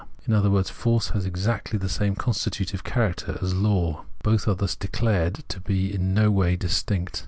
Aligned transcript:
In 0.25 0.33
other 0.33 0.49
words, 0.49 0.71
force 0.71 1.09
has 1.09 1.27
exactly 1.27 1.77
the 1.77 1.87
same 1.87 2.15
constitutive 2.15 2.83
character 2.83 3.37
as 3.39 3.53
law; 3.53 4.05
both 4.23 4.47
are 4.47 4.55
thus 4.55 4.75
declared 4.75 5.43
to 5.49 5.59
be 5.59 5.93
in 5.93 6.15
no 6.15 6.31
way 6.31 6.55
distiuct. 6.57 7.19